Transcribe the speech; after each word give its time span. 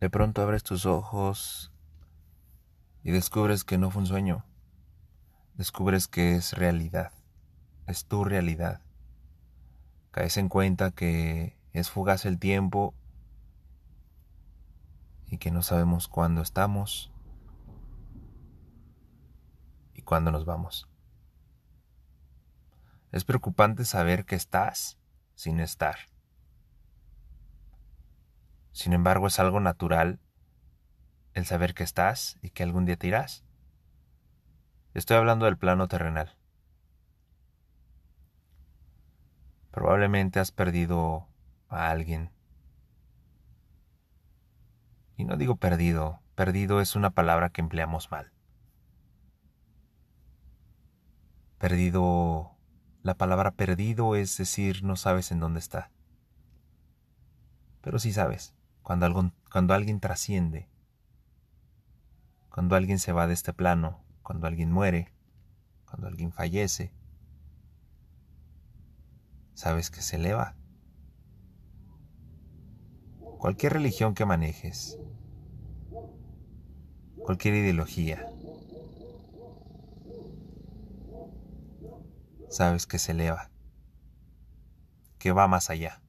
De 0.00 0.10
pronto 0.10 0.42
abres 0.42 0.62
tus 0.62 0.86
ojos 0.86 1.72
y 3.02 3.10
descubres 3.10 3.64
que 3.64 3.78
no 3.78 3.90
fue 3.90 4.02
un 4.02 4.06
sueño. 4.06 4.44
Descubres 5.54 6.06
que 6.06 6.36
es 6.36 6.52
realidad. 6.52 7.12
Es 7.86 8.04
tu 8.04 8.24
realidad. 8.24 8.80
Caes 10.12 10.36
en 10.36 10.48
cuenta 10.48 10.92
que 10.92 11.58
es 11.72 11.90
fugaz 11.90 12.26
el 12.26 12.38
tiempo 12.38 12.94
y 15.26 15.38
que 15.38 15.50
no 15.50 15.62
sabemos 15.62 16.06
cuándo 16.06 16.42
estamos 16.42 17.12
y 19.94 20.02
cuándo 20.02 20.30
nos 20.30 20.44
vamos. 20.44 20.88
Es 23.10 23.24
preocupante 23.24 23.84
saber 23.84 24.26
que 24.26 24.36
estás 24.36 24.98
sin 25.34 25.58
estar. 25.58 25.96
Sin 28.78 28.92
embargo, 28.92 29.26
es 29.26 29.40
algo 29.40 29.58
natural 29.58 30.20
el 31.34 31.46
saber 31.46 31.74
que 31.74 31.82
estás 31.82 32.38
y 32.42 32.50
que 32.50 32.62
algún 32.62 32.84
día 32.84 32.96
te 32.96 33.08
irás. 33.08 33.44
Estoy 34.94 35.16
hablando 35.16 35.46
del 35.46 35.58
plano 35.58 35.88
terrenal. 35.88 36.36
Probablemente 39.72 40.38
has 40.38 40.52
perdido 40.52 41.26
a 41.68 41.90
alguien. 41.90 42.30
Y 45.16 45.24
no 45.24 45.36
digo 45.36 45.56
perdido, 45.56 46.20
perdido 46.36 46.80
es 46.80 46.94
una 46.94 47.10
palabra 47.10 47.50
que 47.50 47.60
empleamos 47.60 48.12
mal. 48.12 48.30
Perdido, 51.58 52.52
la 53.02 53.16
palabra 53.16 53.50
perdido 53.50 54.14
es 54.14 54.38
decir 54.38 54.84
no 54.84 54.94
sabes 54.94 55.32
en 55.32 55.40
dónde 55.40 55.58
está. 55.58 55.90
Pero 57.80 57.98
sí 57.98 58.12
sabes. 58.12 58.54
Cuando, 58.88 59.32
cuando 59.52 59.74
alguien 59.74 60.00
trasciende, 60.00 60.66
cuando 62.48 62.74
alguien 62.74 62.98
se 62.98 63.12
va 63.12 63.26
de 63.26 63.34
este 63.34 63.52
plano, 63.52 64.02
cuando 64.22 64.46
alguien 64.46 64.72
muere, 64.72 65.12
cuando 65.84 66.06
alguien 66.06 66.32
fallece, 66.32 66.90
sabes 69.52 69.90
que 69.90 70.00
se 70.00 70.16
eleva. 70.16 70.56
Cualquier 73.38 73.74
religión 73.74 74.14
que 74.14 74.24
manejes, 74.24 74.98
cualquier 77.26 77.56
ideología, 77.56 78.26
sabes 82.48 82.86
que 82.86 82.98
se 82.98 83.12
eleva, 83.12 83.50
que 85.18 85.32
va 85.32 85.46
más 85.46 85.68
allá. 85.68 86.00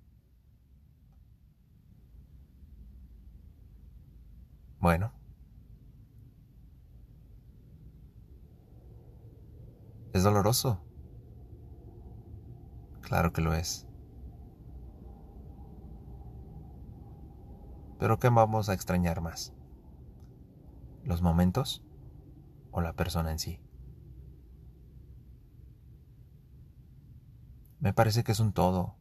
Bueno. 4.80 5.12
¿Es 10.14 10.24
doloroso? 10.24 10.82
Claro 13.02 13.34
que 13.34 13.42
lo 13.42 13.54
es. 13.54 13.86
Pero 18.00 18.18
¿qué 18.20 18.30
vamos 18.30 18.70
a 18.70 18.74
extrañar 18.74 19.20
más? 19.20 19.54
¿Los 21.04 21.22
momentos 21.22 21.84
o 22.72 22.82
la 22.82 22.94
persona 22.94 23.32
en 23.32 23.40
sí? 23.40 23.60
Me 27.80 27.94
parece 27.94 28.24
que 28.24 28.32
es 28.32 28.40
un 28.40 28.54
todo. 28.54 28.99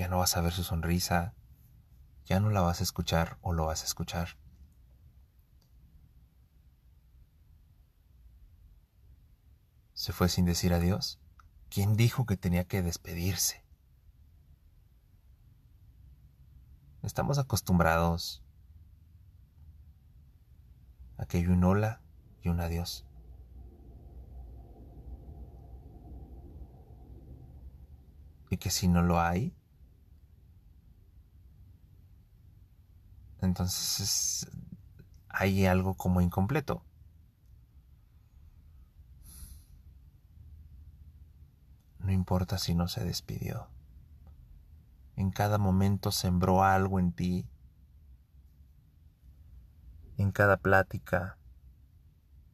Ya 0.00 0.08
no 0.08 0.16
vas 0.16 0.34
a 0.38 0.40
ver 0.40 0.54
su 0.54 0.64
sonrisa, 0.64 1.34
ya 2.24 2.40
no 2.40 2.48
la 2.48 2.62
vas 2.62 2.80
a 2.80 2.84
escuchar 2.84 3.36
o 3.42 3.52
lo 3.52 3.66
vas 3.66 3.82
a 3.82 3.84
escuchar. 3.84 4.38
Se 9.92 10.14
fue 10.14 10.30
sin 10.30 10.46
decir 10.46 10.72
adiós. 10.72 11.20
¿Quién 11.68 11.96
dijo 11.96 12.24
que 12.24 12.38
tenía 12.38 12.64
que 12.64 12.80
despedirse? 12.80 13.62
Estamos 17.02 17.36
acostumbrados 17.36 18.42
a 21.18 21.26
que 21.26 21.36
hay 21.36 21.46
un 21.46 21.62
hola 21.62 22.00
y 22.40 22.48
un 22.48 22.60
adiós. 22.60 23.04
Y 28.48 28.56
que 28.56 28.70
si 28.70 28.88
no 28.88 29.02
lo 29.02 29.20
hay, 29.20 29.54
Entonces 33.42 34.46
hay 35.28 35.66
algo 35.66 35.94
como 35.94 36.20
incompleto. 36.20 36.84
No 41.98 42.12
importa 42.12 42.58
si 42.58 42.74
no 42.74 42.88
se 42.88 43.04
despidió. 43.04 43.68
En 45.16 45.30
cada 45.30 45.58
momento 45.58 46.12
sembró 46.12 46.64
algo 46.64 46.98
en 46.98 47.12
ti. 47.12 47.48
En 50.16 50.32
cada 50.32 50.58
plática. 50.58 51.38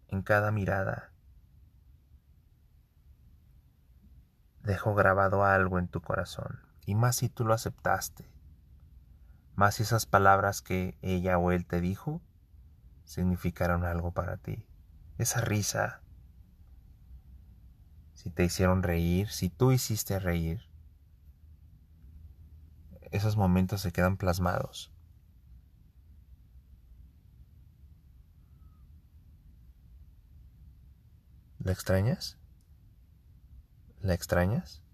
En 0.09 0.23
cada 0.23 0.51
mirada. 0.51 1.13
Dejó 4.63 4.95
grabado 4.95 5.45
algo 5.45 5.79
en 5.79 5.89
tu 5.89 6.01
corazón. 6.01 6.61
Y 6.87 6.95
más 6.95 7.17
si 7.17 7.29
tú 7.29 7.45
lo 7.45 7.55
aceptaste 7.55 8.36
más 9.57 9.81
esas 9.81 10.07
palabras 10.07 10.63
que 10.63 10.99
ella 11.03 11.39
o 11.39 11.51
él 11.51 11.67
te 11.67 11.81
dijo 11.81 12.21
significaron 13.05 13.85
algo 13.85 14.13
para 14.13 14.37
ti. 14.37 14.67
Esa 15.19 15.41
risa, 15.41 16.03
si 18.13 18.31
te 18.31 18.45
hicieron 18.45 18.83
reír, 18.83 19.31
si 19.31 19.49
tú 19.49 19.73
hiciste 19.73 20.19
reír, 20.19 20.61
esos 23.11 23.37
momentos 23.37 23.81
se 23.81 23.93
quedan 23.93 24.17
plasmados. 24.17 24.93
¿La 31.59 31.73
extrañas? 31.73 32.37
¿La 34.01 34.15
extrañas? 34.15 34.86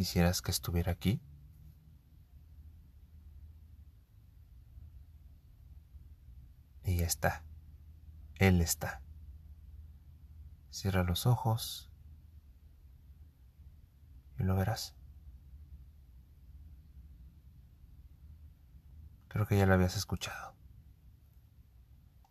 ¿Quisieras 0.00 0.40
que 0.40 0.50
estuviera 0.50 0.92
aquí? 0.92 1.20
Y 6.86 7.02
está. 7.02 7.44
Él 8.36 8.62
está. 8.62 9.02
Cierra 10.70 11.04
los 11.04 11.26
ojos 11.26 11.90
y 14.38 14.44
lo 14.44 14.56
verás. 14.56 14.96
Creo 19.28 19.44
que 19.44 19.58
ya 19.58 19.66
lo 19.66 19.74
habías 19.74 19.98
escuchado. 19.98 20.54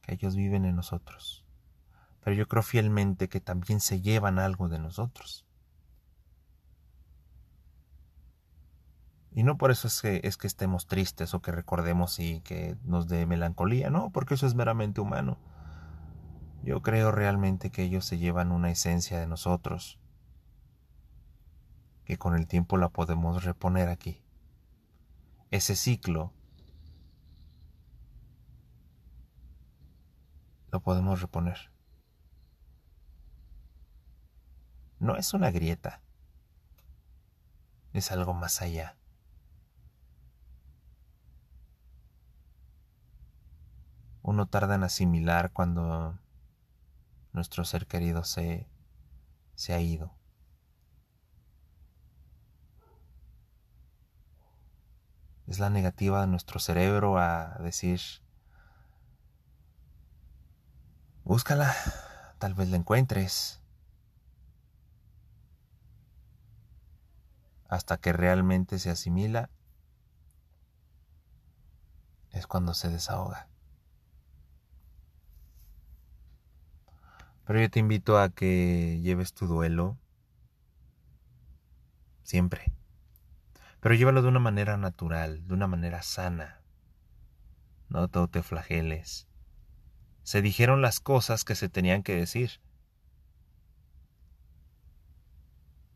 Que 0.02 0.16
ellos 0.16 0.36
viven 0.36 0.66
en 0.66 0.76
nosotros. 0.76 1.46
Pero 2.24 2.36
yo 2.36 2.48
creo 2.48 2.64
fielmente 2.64 3.30
que 3.30 3.42
también 3.42 3.80
se 3.80 4.02
llevan 4.02 4.40
algo 4.40 4.70
de 4.70 4.80
nosotros. 4.80 5.46
Y 9.32 9.44
no 9.44 9.58
por 9.58 9.72
eso 9.72 9.88
es 9.88 10.02
que, 10.02 10.22
es 10.24 10.38
que 10.38 10.48
estemos 10.48 10.88
tristes 10.88 11.34
o 11.34 11.42
que 11.42 11.52
recordemos 11.52 12.20
y 12.20 12.42
que 12.42 12.78
nos 12.84 13.08
dé 13.08 13.26
melancolía, 13.26 13.90
no, 13.90 14.10
porque 14.12 14.34
eso 14.34 14.48
es 14.48 14.56
meramente 14.56 15.02
humano. 15.02 15.38
Yo 16.64 16.82
creo 16.82 17.12
realmente 17.12 17.72
que 17.72 17.84
ellos 17.84 18.06
se 18.06 18.18
llevan 18.18 18.52
una 18.52 18.72
esencia 18.72 19.20
de 19.20 19.28
nosotros, 19.28 20.00
que 22.06 22.18
con 22.18 22.36
el 22.36 22.48
tiempo 22.48 22.78
la 22.78 22.90
podemos 22.90 23.44
reponer 23.44 23.88
aquí. 23.88 24.22
Ese 25.52 25.76
ciclo 25.76 26.34
lo 30.72 30.82
podemos 30.82 31.22
reponer. 31.22 31.72
No 35.00 35.16
es 35.16 35.34
una 35.34 35.50
grieta, 35.50 36.02
es 37.94 38.12
algo 38.12 38.34
más 38.34 38.62
allá. 38.62 38.99
Uno 44.22 44.48
tarda 44.48 44.76
en 44.76 44.84
asimilar 44.84 45.52
cuando 45.52 46.18
nuestro 47.34 47.66
ser 47.66 47.88
querido 47.88 48.24
se, 48.24 48.68
se 49.56 49.74
ha 49.74 49.80
ido. 49.80 50.14
Es 55.48 55.60
la 55.60 55.70
negativa 55.70 56.22
de 56.22 56.28
nuestro 56.28 56.60
cerebro 56.60 57.18
a 57.18 57.58
decir, 57.60 58.00
búscala, 61.24 61.76
tal 62.38 62.54
vez 62.54 62.70
la 62.70 62.78
encuentres. 62.78 63.60
hasta 67.70 67.98
que 67.98 68.12
realmente 68.12 68.80
se 68.80 68.90
asimila, 68.90 69.52
es 72.32 72.48
cuando 72.48 72.74
se 72.74 72.90
desahoga. 72.90 73.48
Pero 77.50 77.62
yo 77.62 77.70
te 77.72 77.80
invito 77.80 78.20
a 78.20 78.30
que 78.30 79.00
lleves 79.02 79.34
tu 79.34 79.48
duelo 79.48 79.98
siempre. 82.22 82.72
Pero 83.80 83.96
llévalo 83.96 84.22
de 84.22 84.28
una 84.28 84.38
manera 84.38 84.78
natural, 84.78 85.48
de 85.48 85.56
una 85.56 85.66
manera 85.66 86.04
sana. 86.04 86.62
No 87.88 88.08
te 88.08 88.44
flageles. 88.44 89.28
Se 90.22 90.44
dijeron 90.44 90.84
las 90.84 91.00
cosas 91.00 91.44
que 91.44 91.56
se 91.56 91.70
tenían 91.70 92.04
que 92.04 92.14
decir. 92.14 92.62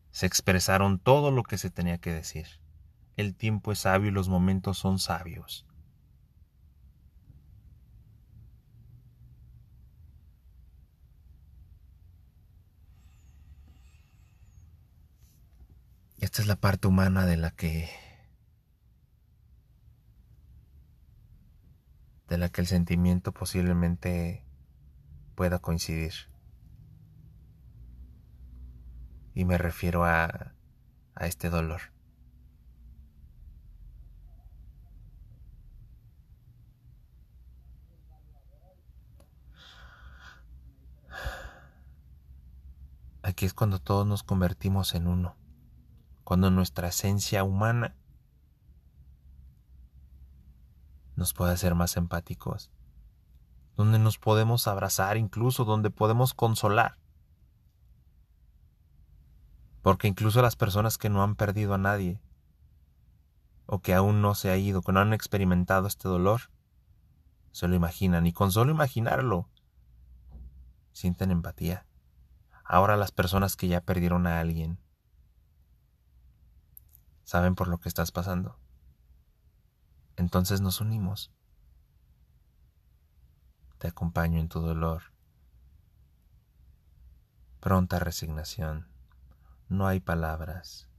Se 0.10 0.26
expresaron 0.26 0.98
todo 0.98 1.30
lo 1.30 1.44
que 1.44 1.60
se 1.60 1.70
tenía 1.70 2.00
que 2.00 2.12
decir. 2.12 2.48
El 3.16 3.36
tiempo 3.36 3.72
es 3.72 3.78
sabio 3.78 4.08
y 4.10 4.12
los 4.12 4.28
momentos 4.28 4.80
son 4.80 4.98
sabios. 4.98 5.68
Esta 16.34 16.42
es 16.42 16.48
la 16.48 16.56
parte 16.56 16.88
humana 16.88 17.28
de 17.28 17.38
la 17.38 17.52
que 17.52 17.92
de 22.28 22.40
la 22.40 22.50
que 22.50 22.62
el 22.62 22.66
sentimiento 22.66 23.32
posiblemente 23.34 24.44
pueda 25.36 25.60
coincidir. 25.60 26.14
Y 29.36 29.46
me 29.46 29.60
refiero 29.60 30.06
a, 30.06 30.56
a 31.14 31.28
este 31.28 31.52
dolor. 31.52 31.82
Aquí 43.22 43.46
es 43.46 43.54
cuando 43.54 43.78
todos 43.78 44.08
nos 44.08 44.24
convertimos 44.24 44.96
en 44.96 45.06
uno 45.06 45.43
cuando 46.24 46.52
nuestra 46.52 46.88
esencia 46.88 47.44
humana 47.44 47.96
nos 51.16 51.34
puede 51.34 51.54
hacer 51.54 51.76
más 51.76 51.98
empáticos, 51.98 52.72
donde 53.76 54.00
nos 54.00 54.18
podemos 54.18 54.68
abrazar 54.68 55.18
incluso, 55.18 55.66
donde 55.66 55.90
podemos 55.90 56.34
consolar. 56.34 56.98
Porque 59.82 60.08
incluso 60.08 60.42
las 60.42 60.56
personas 60.56 60.98
que 60.98 61.10
no 61.10 61.24
han 61.24 61.36
perdido 61.36 61.74
a 61.74 61.78
nadie, 61.78 62.22
o 63.66 63.80
que 63.80 63.94
aún 63.94 64.22
no 64.22 64.36
se 64.36 64.50
ha 64.50 64.58
ido, 64.58 64.82
que 64.82 64.92
no 64.92 65.00
han 65.00 65.14
experimentado 65.14 65.88
este 65.88 66.08
dolor, 66.08 66.42
se 67.52 67.68
lo 67.68 67.76
imaginan, 67.76 68.26
y 68.26 68.34
con 68.34 68.52
solo 68.52 68.72
imaginarlo, 68.72 69.50
sienten 70.94 71.32
empatía. 71.32 71.86
Ahora 72.64 72.98
las 72.98 73.12
personas 73.12 73.56
que 73.56 73.68
ya 73.68 73.82
perdieron 73.82 74.26
a 74.26 74.40
alguien, 74.40 74.80
saben 77.24 77.56
por 77.56 77.68
lo 77.68 77.80
que 77.80 77.90
estás 77.90 78.12
pasando. 78.12 78.58
Entonces 80.16 80.62
nos 80.62 80.82
unimos. 80.82 81.32
Te 83.80 83.88
acompaño 83.88 84.40
en 84.40 84.48
tu 84.48 84.60
dolor. 84.60 85.04
Pronta 87.60 88.00
resignación. 88.00 88.88
No 89.70 89.88
hay 89.88 90.00
palabras. 90.00 90.90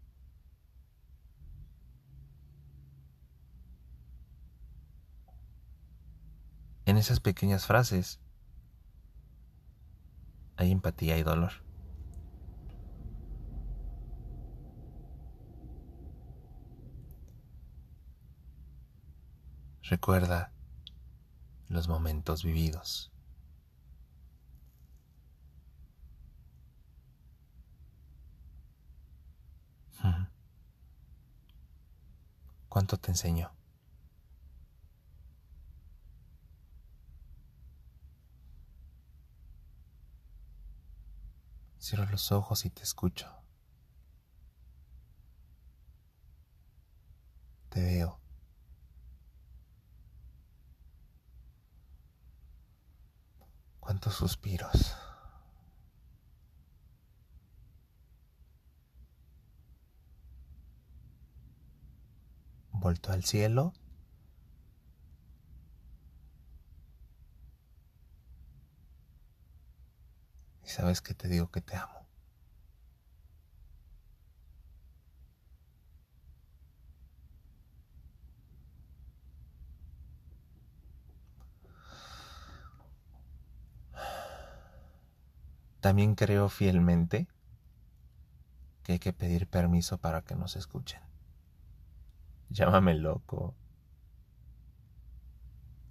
En 6.87 6.99
esas 6.99 7.21
pequeñas 7.21 7.67
frases 7.67 8.21
hay 10.57 10.71
empatía 10.71 11.17
y 11.17 11.23
dolor. 11.23 11.64
Recuerda 19.89 20.51
los 21.69 21.89
momentos 21.89 22.43
vividos. 22.43 23.11
¿Cuánto 32.75 32.97
te 32.97 33.13
enseñó? 33.13 33.53
Cierro 41.79 42.11
los 42.11 42.33
ojos 42.33 42.65
y 42.65 42.71
te 42.71 42.83
escucho. 42.83 43.29
Te 47.69 47.81
veo. 47.81 48.24
Suspiros. 54.11 54.95
Vuelto 62.73 63.13
al 63.13 63.25
cielo. 63.25 63.73
Y 70.63 70.69
sabes 70.69 71.01
que 71.01 71.15
te 71.15 71.29
digo 71.29 71.51
que 71.51 71.61
te 71.61 71.77
amo. 71.77 72.04
También 85.85 86.15
creo 86.15 86.49
fielmente 86.49 87.29
que 88.85 88.93
hay 88.93 88.99
que 88.99 89.13
pedir 89.13 89.47
permiso 89.47 89.99
para 89.99 90.23
que 90.23 90.35
nos 90.35 90.57
escuchen. 90.57 91.03
Llámame 92.49 92.95
loco, 92.95 93.55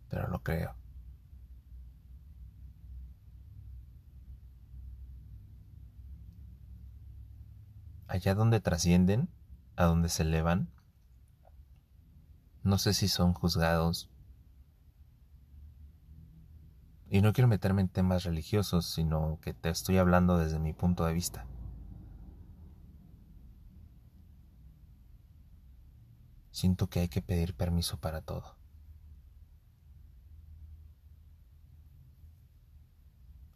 pero 0.10 0.28
lo 0.30 0.42
creo. 0.42 0.74
Allá 8.08 8.34
donde 8.34 8.62
trascienden, 8.62 9.30
a 9.76 9.84
donde 9.84 10.10
se 10.10 10.24
elevan, 10.24 10.72
no 12.64 12.80
sé 12.80 12.96
si 12.96 13.08
son 13.08 13.34
juzgados 13.34 14.10
y 17.13 17.22
no 17.22 17.32
quiero 17.32 17.48
meterme 17.48 17.84
en 17.84 17.89
temas 17.89 18.24
religiosos, 18.24 18.88
sino 18.88 19.38
que 19.39 19.53
te 19.53 19.70
estoy 19.70 20.00
hablando 20.00 20.39
desde 20.39 20.58
mi 20.58 20.74
punto 20.74 21.05
de 21.05 21.13
vista. 21.13 21.46
Siento 26.50 26.89
que 26.89 27.01
hay 27.01 27.10
que 27.10 27.22
pedir 27.22 27.55
permiso 27.55 28.00
para 28.00 28.22
todo. 28.22 28.58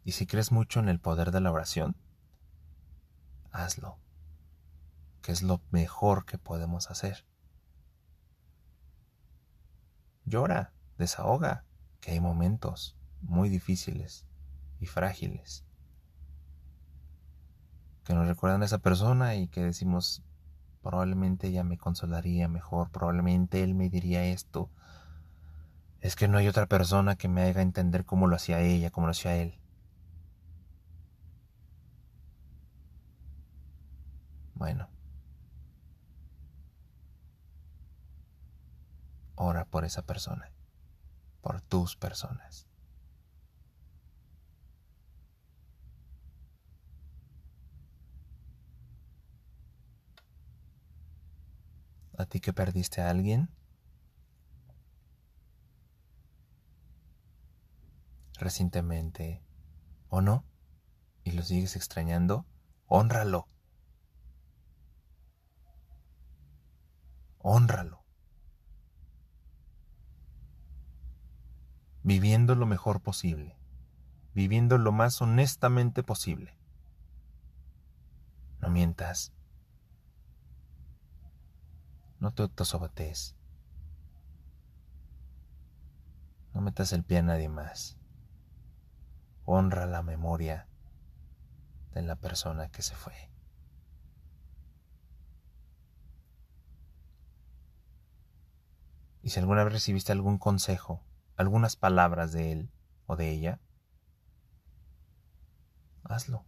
Y 0.04 0.12
si 0.12 0.24
crees 0.28 0.52
mucho 0.52 0.78
en 0.78 0.88
el 0.88 1.00
poder 1.00 1.32
de 1.32 1.40
la 1.40 1.50
oración, 1.50 1.96
hazlo, 3.50 3.98
que 5.20 5.32
es 5.32 5.42
lo 5.42 5.60
mejor 5.72 6.26
que 6.26 6.38
podemos 6.38 6.92
hacer. 6.92 7.26
Llora, 10.26 10.72
desahoga, 10.96 11.64
que 11.98 12.12
hay 12.12 12.20
momentos 12.20 12.97
muy 13.22 13.48
difíciles 13.48 14.26
y 14.80 14.86
frágiles 14.86 15.64
que 18.08 18.14
nos 18.14 18.26
recuerdan 18.26 18.62
a 18.62 18.64
esa 18.64 18.78
persona 18.78 19.34
y 19.34 19.48
que 19.48 19.62
decimos 19.62 20.22
probablemente 20.82 21.48
ella 21.48 21.62
me 21.62 21.76
consolaría 21.76 22.48
mejor, 22.48 22.90
probablemente 22.90 23.62
él 23.62 23.74
me 23.74 23.90
diría 23.90 24.24
esto. 24.24 24.70
Es 26.00 26.16
que 26.16 26.26
no 26.26 26.38
hay 26.38 26.48
otra 26.48 26.66
persona 26.66 27.16
que 27.16 27.28
me 27.28 27.42
haga 27.42 27.60
entender 27.60 28.06
cómo 28.06 28.26
lo 28.26 28.36
hacía 28.36 28.60
ella, 28.60 28.90
cómo 28.90 29.08
lo 29.08 29.10
hacía 29.10 29.36
él. 29.36 29.60
Bueno. 34.54 34.88
Ora 39.34 39.66
por 39.66 39.84
esa 39.84 40.00
persona, 40.00 40.50
por 41.42 41.60
tus 41.60 41.94
personas. 41.94 42.67
A 52.18 52.26
ti 52.26 52.40
que 52.40 52.52
perdiste 52.52 53.00
a 53.00 53.10
alguien 53.10 53.48
recientemente 58.38 59.42
o 60.08 60.20
no 60.20 60.44
y 61.22 61.32
lo 61.32 61.42
sigues 61.42 61.76
extrañando, 61.76 62.46
honralo. 62.86 63.48
Honralo. 67.38 68.04
Viviendo 72.02 72.54
lo 72.54 72.66
mejor 72.66 73.00
posible, 73.00 73.58
viviendo 74.34 74.78
lo 74.78 74.92
más 74.92 75.20
honestamente 75.20 76.02
posible. 76.02 76.56
No 78.60 78.70
mientas. 78.70 79.32
No 82.20 82.32
te 82.32 82.42
autosabotees. 82.42 83.36
No 86.52 86.60
metas 86.60 86.92
el 86.92 87.04
pie 87.04 87.18
a 87.18 87.22
nadie 87.22 87.48
más. 87.48 87.96
Honra 89.44 89.86
la 89.86 90.02
memoria 90.02 90.66
de 91.92 92.02
la 92.02 92.16
persona 92.16 92.68
que 92.70 92.82
se 92.82 92.96
fue. 92.96 93.14
Y 99.22 99.30
si 99.30 99.40
alguna 99.40 99.62
vez 99.62 99.74
recibiste 99.74 100.10
algún 100.10 100.38
consejo, 100.38 101.04
algunas 101.36 101.76
palabras 101.76 102.32
de 102.32 102.52
él 102.52 102.70
o 103.06 103.14
de 103.14 103.30
ella, 103.30 103.60
hazlo. 106.04 106.44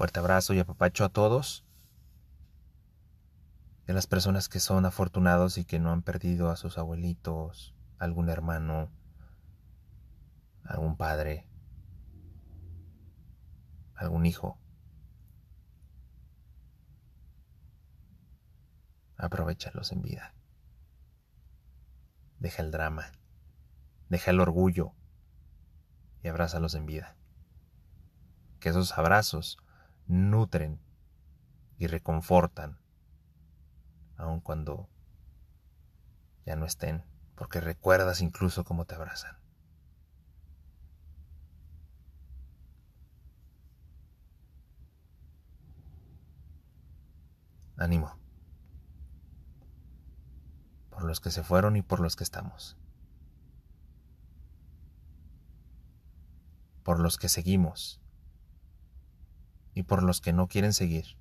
Fuerte 0.00 0.18
abrazo 0.18 0.54
y 0.54 0.58
apapacho 0.58 1.04
a 1.04 1.10
todos. 1.10 1.62
De 3.84 3.92
las 3.92 4.06
personas 4.06 4.48
que 4.48 4.58
son 4.58 4.86
afortunados 4.86 5.58
y 5.58 5.66
que 5.66 5.78
no 5.78 5.92
han 5.92 6.00
perdido 6.00 6.48
a 6.48 6.56
sus 6.56 6.78
abuelitos, 6.78 7.74
algún 7.98 8.30
hermano, 8.30 8.90
algún 10.64 10.96
padre, 10.96 11.46
algún 13.94 14.24
hijo. 14.24 14.58
Aprovechalos 19.18 19.92
en 19.92 20.00
vida. 20.00 20.32
Deja 22.38 22.62
el 22.62 22.70
drama, 22.70 23.12
deja 24.08 24.30
el 24.30 24.40
orgullo 24.40 24.94
y 26.22 26.28
abrázalos 26.28 26.74
en 26.74 26.86
vida. 26.86 27.18
Que 28.60 28.70
esos 28.70 28.96
abrazos 28.96 29.58
nutren 30.10 30.80
y 31.78 31.86
reconfortan, 31.86 32.78
aun 34.16 34.40
cuando 34.40 34.88
ya 36.44 36.56
no 36.56 36.66
estén, 36.66 37.04
porque 37.36 37.60
recuerdas 37.60 38.20
incluso 38.20 38.64
cómo 38.64 38.84
te 38.84 38.96
abrazan. 38.96 39.38
Ánimo. 47.76 48.18
Por 50.90 51.04
los 51.04 51.20
que 51.20 51.30
se 51.30 51.42
fueron 51.42 51.76
y 51.76 51.82
por 51.82 52.00
los 52.00 52.16
que 52.16 52.24
estamos. 52.24 52.76
Por 56.82 56.98
los 56.98 57.16
que 57.16 57.28
seguimos 57.28 58.00
y 59.74 59.82
por 59.84 60.02
los 60.02 60.20
que 60.20 60.32
no 60.32 60.48
quieren 60.48 60.72
seguir. 60.72 61.16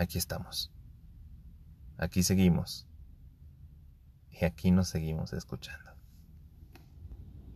Aquí 0.00 0.16
estamos. 0.16 0.72
Aquí 1.98 2.22
seguimos. 2.22 2.86
Y 4.30 4.46
aquí 4.46 4.70
nos 4.70 4.88
seguimos 4.88 5.34
escuchando. 5.34 5.89